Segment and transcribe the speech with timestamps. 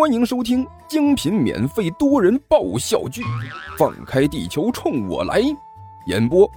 [0.00, 3.20] 欢迎收听精品免费多人爆笑剧
[3.76, 5.42] 《放开地球冲我来》，
[6.06, 6.50] 演播：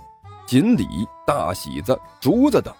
[0.47, 0.87] 锦鲤、
[1.27, 2.73] 大喜子、竹子等，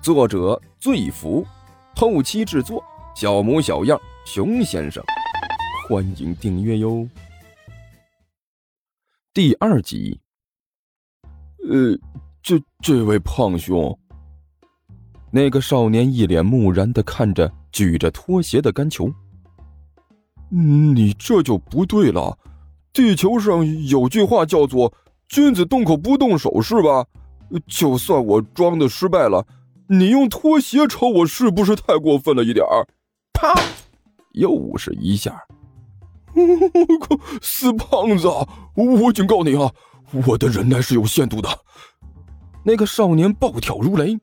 [0.00, 1.46] 作者：醉福，
[1.94, 2.82] 后期制作：
[3.14, 5.04] 小模小样、熊先生。
[5.86, 7.06] 欢迎订阅哟。
[9.34, 10.18] 第二集，
[11.70, 11.94] 呃，
[12.42, 13.94] 这这位胖兄，
[15.30, 19.12] 那个少年一脸木然的看着举着拖鞋的甘球。
[20.54, 22.36] 你这就不对了，
[22.92, 24.92] 地球上有句话叫做
[25.26, 27.06] “君子动口不动手”，是吧？
[27.66, 29.46] 就算我装的失败了，
[29.88, 32.86] 你用拖鞋抽我，是不是太过分了一点儿？
[33.32, 33.54] 啪！
[34.32, 35.42] 又是一下。
[36.34, 38.28] 我 靠死胖子，
[38.74, 39.70] 我警告你啊，
[40.26, 41.48] 我的忍耐是有限度的。
[42.64, 44.18] 那个少年暴跳如雷，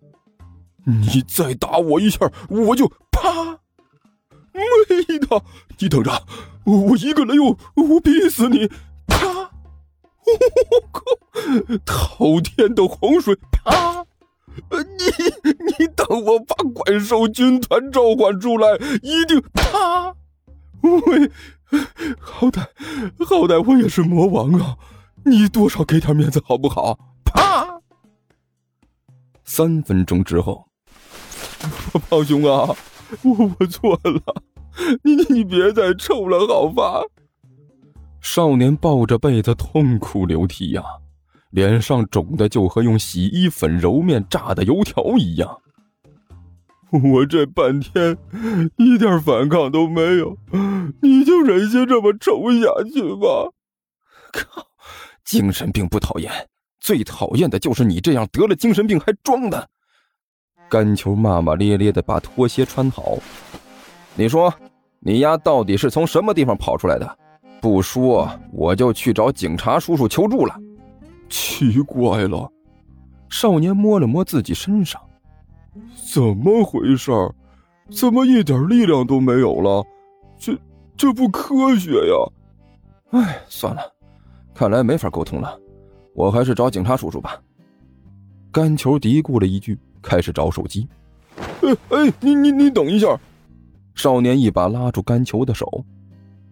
[0.86, 3.60] 你再打我一下，我就啪！
[4.54, 4.62] 没
[5.20, 5.44] 的，
[5.78, 6.12] 你等着，
[6.66, 8.68] 我一个雷我我逼死你！
[9.08, 9.52] 啪！
[10.26, 11.02] 我靠！
[11.86, 13.36] 滔天的洪水！
[13.52, 14.06] 啪！
[14.72, 14.76] 你
[15.80, 20.14] 你等我把怪兽军团召唤出来，一定啪！
[20.82, 21.32] 喂，
[22.20, 22.68] 好歹
[23.26, 24.78] 好歹我也是魔王啊，
[25.26, 26.98] 你多少给点面子好不好？
[27.24, 27.82] 啪！
[29.44, 30.68] 三分钟之后，
[32.10, 32.76] 胖兄啊！
[33.24, 34.22] 我我错了，
[35.04, 37.02] 你你你别再抽了，好吧？
[38.22, 40.84] 少年抱着被子痛哭流涕呀，
[41.52, 45.60] 脸上肿的就和用洗衣粉揉面炸的油条一样。
[46.92, 48.18] 我这半天
[48.78, 50.38] 一点反抗都没有，
[51.02, 53.52] 你就忍心这么抽下去吧？
[54.34, 54.68] 靠！
[55.24, 56.32] 精神病不讨厌，
[56.80, 59.70] 最讨厌的就是你这样得了精神病还装的。
[60.70, 63.18] 甘球骂骂咧咧的把拖鞋穿好，
[64.16, 64.54] 你说，
[65.00, 67.18] 你丫到底是从什么地方跑出来的？
[67.60, 70.56] 不说，我就去找警察叔叔求助了。
[71.28, 72.50] 奇怪了，
[73.30, 75.02] 少年摸了摸自己身上，
[76.14, 77.12] 怎么回事？
[77.92, 79.84] 怎么一点力量都没有了？
[80.38, 80.56] 这
[80.96, 83.20] 这不科学呀！
[83.20, 83.82] 哎，算了，
[84.54, 85.60] 看来没法沟通了，
[86.14, 87.42] 我还是找警察叔叔吧。
[88.52, 89.78] 甘球嘀咕了一句。
[90.02, 90.88] 开始找手机，
[91.62, 93.20] 哎哎，你你你等一下！
[93.96, 95.84] 少年一把拉住甘球的手，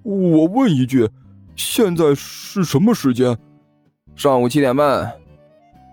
[0.04, 1.10] 我问一句，
[1.56, 3.38] 现在是什么时间？
[4.16, 5.14] 上午七点半。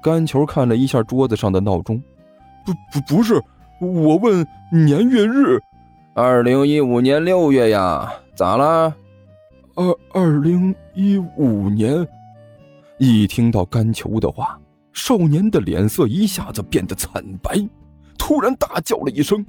[0.03, 2.03] 甘球看了一下桌子上的闹钟，
[2.66, 3.41] 不不不是，
[3.81, 5.60] 我问年月日，
[6.15, 8.94] 二零一五年六月呀，咋啦？
[9.76, 12.06] 二二零一五年。
[12.98, 14.59] 一听到甘球的话。
[14.94, 17.69] 少年的脸色一下子变得惨白，
[18.16, 19.44] 突然大叫了一声：“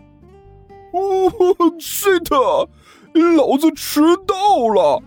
[0.91, 1.31] 哦
[1.79, 2.67] ，shit！
[3.38, 4.35] 老子迟到
[4.73, 5.01] 了，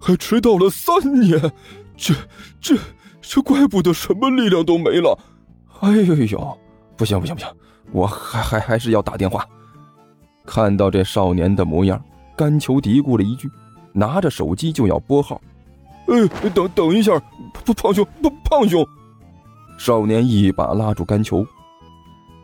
[0.00, 1.38] 还迟到了三年，
[1.96, 2.14] 这、
[2.60, 2.76] 这、
[3.20, 5.16] 这，怪不得什么力量都没了。
[5.80, 6.58] 哎呦呦，
[6.96, 7.48] 不行不行不行，
[7.92, 9.46] 我还还还是要打电话。”
[10.46, 12.02] 看到这少年的模样，
[12.36, 13.50] 甘球嘀咕了一句，
[13.92, 15.40] 拿着手机就要拨号。
[16.08, 17.12] “哎，等等一下，
[17.52, 18.84] 胖胖兄，胖胖兄。”
[19.76, 21.46] 少年一把拉住甘球，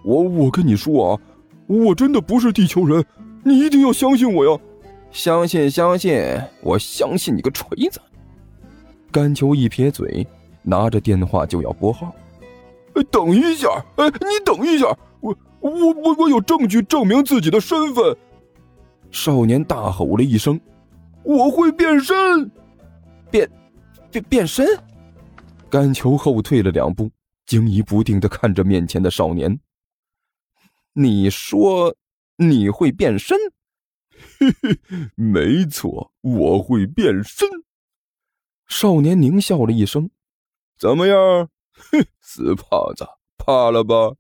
[0.05, 1.21] 我我跟你说啊，
[1.67, 3.05] 我真的不是地球人，
[3.43, 4.59] 你一定要相信我呀！
[5.11, 6.23] 相信相信，
[6.63, 8.01] 我相信你个锤子！
[9.11, 10.27] 甘球一撇嘴，
[10.63, 12.15] 拿着电话就要拨号。
[12.95, 14.87] 哎，等一下，哎，你等一下，
[15.21, 18.17] 我我我我有证据证明自己的身份！
[19.11, 20.59] 少年大吼了一声
[21.25, 22.51] ：“我会变身！
[23.31, 23.51] 变
[24.11, 24.67] 变变身！”
[25.69, 27.11] 甘球后退了两步。
[27.47, 29.61] 惊疑不定的看着面前的少年。
[30.95, 31.97] 你说
[32.37, 33.37] 你会变身？
[34.39, 34.79] 嘿嘿，
[35.15, 37.49] 没错，我会变身。
[38.69, 40.11] 少年狞笑了一声
[40.79, 41.49] ：“怎么样？
[41.73, 44.15] 哼， 死胖子，怕了吧？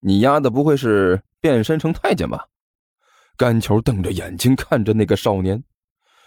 [0.00, 2.48] 你丫的不会是变身成太监吧？”
[3.36, 5.62] 甘球瞪着眼睛看着那个少年：“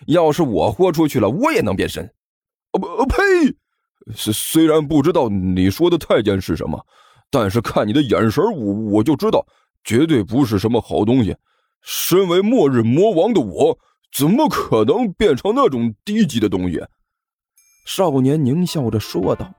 [0.08, 2.14] 要是我豁出去了，我也能变身。”
[2.74, 3.16] 哦不，呸！
[4.16, 6.86] 虽虽然不知道你说的太监是什么，
[7.30, 9.46] 但是看你的眼神，我我就知道
[9.84, 11.36] 绝对不是什么好东西。
[11.82, 13.78] 身为末日魔王的我，
[14.14, 16.82] 怎么可能变成那种低级的东西？
[17.86, 19.54] 少年狞笑着说道，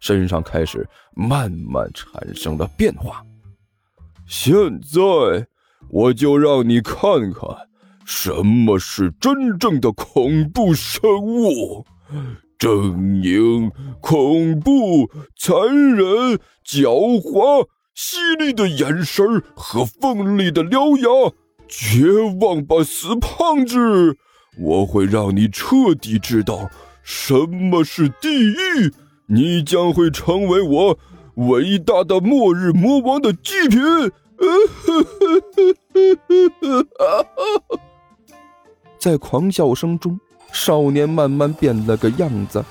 [0.00, 3.24] 身上开始慢慢产生了变化。
[4.26, 5.46] 现在，
[5.88, 7.00] 我就让你看
[7.32, 7.48] 看
[8.04, 11.86] 什么是真正的恐怖生物。
[12.60, 13.70] 狰狞、
[14.00, 21.32] 恐怖、残忍、狡猾、犀利的眼神和锋利的獠牙，
[21.66, 24.18] 绝望吧，死胖子！
[24.58, 26.68] 我会让你彻底知道
[27.02, 28.92] 什么是地狱，
[29.26, 30.98] 你将会成为我
[31.36, 33.80] 伟大的末日魔王的祭品。
[38.98, 40.20] 在狂笑声中，
[40.52, 42.64] 少年慢慢变了个样子，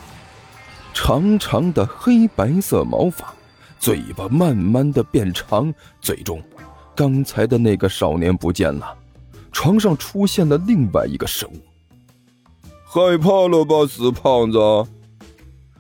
[0.93, 3.33] 长长的黑白色毛发，
[3.79, 6.41] 嘴巴慢慢的变长，最终，
[6.95, 8.97] 刚才的那个少年不见了，
[9.51, 11.59] 床上出现了另外一个生物。
[12.85, 14.59] 害怕了吧，死胖子！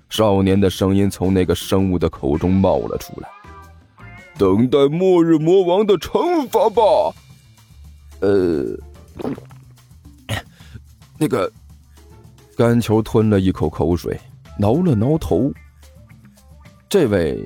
[0.09, 3.29] 少年的声音从那个生物的口中冒了出来。
[4.37, 6.81] 等待末日魔王的惩罚吧。
[8.21, 8.63] 呃，
[11.17, 11.51] 那个，
[12.59, 14.19] 甘球吞了一口口水，
[14.57, 15.49] 挠了挠头。
[16.89, 17.41] 这位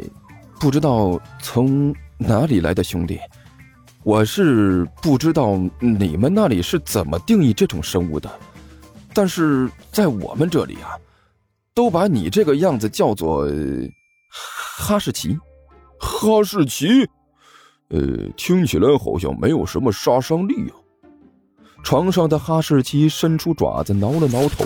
[0.60, 3.20] 不知道从哪里来的兄弟，
[4.02, 8.28] 我是不知道你们那里是怎么定义这种生物的。
[9.14, 10.98] 但是在我们这里啊，
[11.76, 13.48] 都把你这个样子叫做
[14.32, 15.38] 哈士奇。
[16.00, 17.08] 哈士奇，
[17.90, 18.02] 呃，
[18.36, 20.74] 听起来好像没有什么杀伤力啊。
[21.84, 24.66] 床上的哈士奇伸出爪子挠了挠头。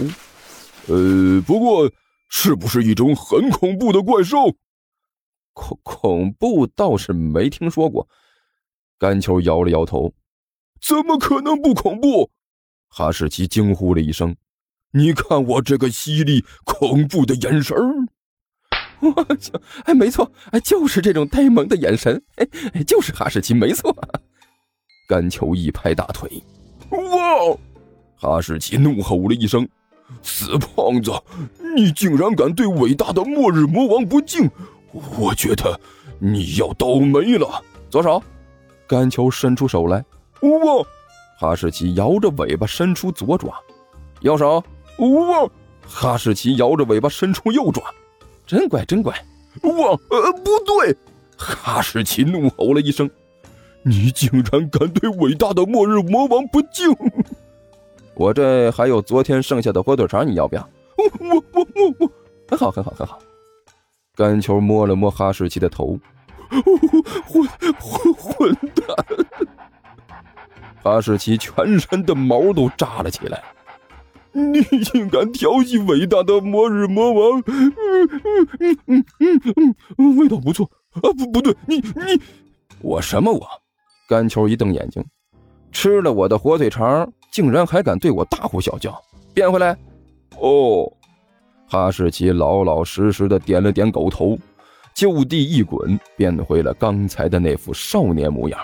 [0.88, 1.92] 呃，不过
[2.30, 4.56] 是不是一种很恐怖的怪兽？
[5.54, 8.08] 恐恐怖倒是没听说过。
[9.00, 10.14] 甘球摇了摇头。
[10.80, 12.30] 怎么可能不恐怖？
[12.88, 14.36] 哈士奇惊呼了一声
[14.94, 18.08] ：“你看我这个犀利、恐怖的眼神儿！”
[19.02, 22.48] 我操哎，没错，哎，就是这种呆萌的眼神，哎，
[22.84, 23.96] 就是哈士奇，没错。
[25.10, 26.42] 甘球一拍大腿
[26.92, 27.58] ：“哇！”
[28.16, 29.68] 哈士奇怒吼了一声
[30.22, 31.12] ：“死胖子，
[31.76, 34.50] 你竟然敢对伟大的末日魔王不敬！
[35.20, 35.80] 我觉得
[36.20, 38.22] 你要倒霉了。”左手，
[38.88, 40.04] 甘球伸出手来
[40.42, 40.86] ：“哇！”
[41.40, 43.54] 哈士奇摇着尾巴伸出左爪，
[44.22, 44.64] 右手，
[44.98, 45.50] 哇！
[45.88, 47.84] 哈士奇摇着尾巴伸出右爪，
[48.46, 49.14] 真乖真乖，
[49.62, 49.98] 哇！
[50.10, 50.96] 呃，不对！
[51.38, 53.10] 哈士奇怒吼了一声
[53.86, 56.92] ：“你竟然敢对伟大的末日魔王不敬！”
[58.18, 60.70] 我这还有昨天剩下的火腿肠，你要不要？
[60.98, 62.12] 我我我我我，
[62.50, 63.20] 很好很好很好。
[64.16, 66.00] 干球摸了摸哈士奇的头，
[66.50, 67.48] 混
[67.80, 70.18] 混混蛋！
[70.82, 73.44] 哈士奇全身的毛都炸了起来。
[74.32, 77.44] 你竟敢调戏伟大的末日魔王！
[77.46, 78.10] 嗯嗯
[78.88, 81.02] 嗯嗯嗯嗯，味道不错啊！
[81.18, 82.20] 不不对，你你
[82.82, 83.48] 我什么我？
[84.08, 85.04] 干球一瞪眼睛，
[85.72, 89.00] 吃了我的火腿肠，竟然还敢对我大呼小叫！
[89.32, 89.78] 变回来！
[90.40, 90.92] 哦，
[91.70, 94.36] 哈士奇老老实实的点了点狗头，
[94.96, 98.60] 就地一滚，变回了刚才的那副少年模样。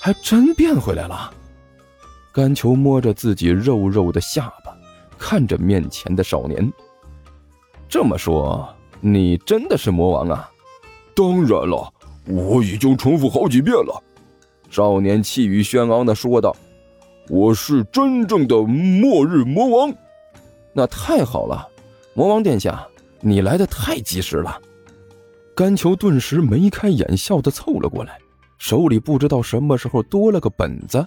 [0.00, 1.34] 还真变回来了。
[2.32, 4.72] 甘球摸着自己肉肉的下巴，
[5.18, 6.72] 看着面前的少年。
[7.88, 8.64] 这么说，
[9.00, 10.48] 你真的是魔王啊？
[11.16, 11.92] 当然了，
[12.28, 14.00] 我已经重复好几遍了。
[14.70, 16.54] 少年气宇轩昂的说道
[17.28, 19.94] ：“我是真正的末日魔王。”
[20.72, 21.66] 那太好了，
[22.14, 22.86] 魔王殿下，
[23.20, 24.60] 你来的太及时了。
[25.54, 28.18] 甘球顿时眉开眼笑的凑了过来。
[28.58, 31.06] 手里不知道什么时候多了个本子，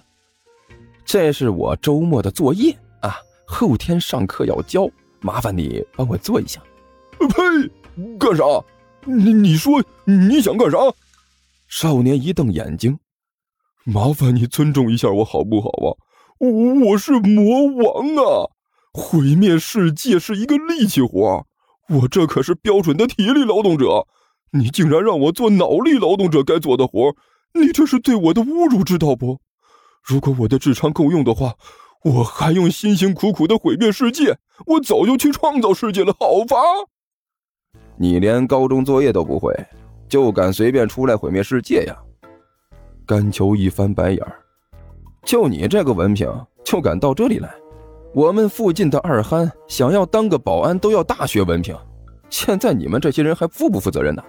[1.04, 4.88] 这是我周末的作业啊，后天上课要交，
[5.20, 6.60] 麻烦你帮我做一下。
[7.18, 8.16] 呸！
[8.18, 8.44] 干啥？
[9.04, 10.78] 你你说你想干啥？
[11.66, 12.96] 少年一瞪眼睛，
[13.84, 15.90] 麻烦你尊重一下我好不好啊？
[16.40, 18.48] 我我是魔王啊！
[18.94, 21.44] 毁灭世界是一个力气活，
[21.90, 24.06] 我这可是标准的体力劳动者，
[24.52, 27.14] 你竟然让我做脑力劳动者该做的活！
[27.52, 29.38] 你这是对我的侮辱，知道不？
[30.02, 31.56] 如果我的智商够用的话，
[32.04, 36.56] 我还用辛辛苦苦的毁灭世界，我早就去创造世界了，好吧？
[37.98, 39.54] 你连高中作业都不会，
[40.08, 41.94] 就敢随便出来毁灭世界呀？
[43.04, 44.40] 甘球一翻白眼儿，
[45.24, 46.28] 就你这个文凭，
[46.64, 47.50] 就敢到这里来？
[48.12, 51.76] 我们附近的二憨想要当个保安都要大学文凭，
[52.28, 54.22] 现在你们这些人还负不负责任呢？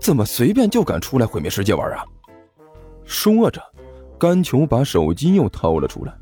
[0.00, 2.04] 怎么随便就敢出来毁灭世界玩啊？
[3.04, 3.62] 说着，
[4.18, 6.12] 甘球把手机又掏了出来。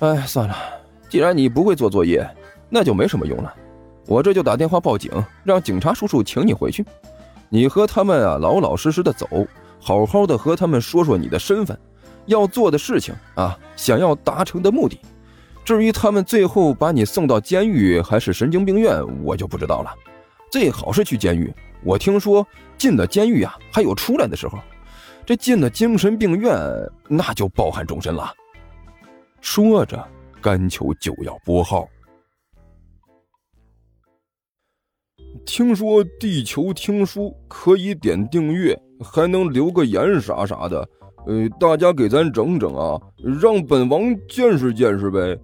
[0.00, 0.54] 哎，算了，
[1.08, 2.26] 既然你不会做作业，
[2.70, 3.52] 那就没什么用了。
[4.06, 5.12] 我这就打电话报警，
[5.44, 6.84] 让警察叔叔请你回去。
[7.50, 9.26] 你和他们啊，老老实实的走，
[9.78, 11.78] 好好的和他们说说你的身份，
[12.26, 15.00] 要做的事情啊，想要达成的目的，
[15.64, 19.94] 至于他们最后把你送到监狱还是神经病院，我就不知道了，
[20.50, 21.52] 最好是去监狱，
[21.82, 24.58] 我听说进了监狱啊，还有出来的时候。
[25.24, 26.52] 这进了精神病院，
[27.06, 28.34] 那就抱憾终身了。
[29.40, 30.04] 说着，
[30.40, 31.88] 甘求就要拨号。
[35.46, 40.88] 听说地球听书可以点订阅，还能留个言啥啥的。
[41.26, 43.00] 呃，大家给咱整整啊，
[43.40, 45.38] 让本王见识见识呗。